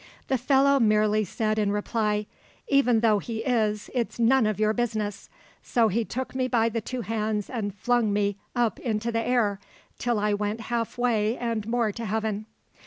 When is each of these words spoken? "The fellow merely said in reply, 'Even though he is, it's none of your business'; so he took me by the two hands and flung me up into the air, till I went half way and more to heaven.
"The 0.29 0.37
fellow 0.39 0.79
merely 0.79 1.23
said 1.23 1.59
in 1.59 1.71
reply, 1.71 2.25
'Even 2.67 3.01
though 3.01 3.19
he 3.19 3.43
is, 3.45 3.87
it's 3.93 4.17
none 4.17 4.47
of 4.47 4.59
your 4.59 4.73
business'; 4.73 5.29
so 5.61 5.89
he 5.89 6.03
took 6.03 6.33
me 6.33 6.47
by 6.47 6.69
the 6.69 6.81
two 6.81 7.01
hands 7.01 7.51
and 7.51 7.71
flung 7.75 8.11
me 8.11 8.35
up 8.55 8.79
into 8.79 9.11
the 9.11 9.21
air, 9.21 9.59
till 9.99 10.17
I 10.17 10.33
went 10.33 10.59
half 10.73 10.97
way 10.97 11.37
and 11.37 11.67
more 11.67 11.91
to 11.91 12.05
heaven. 12.05 12.47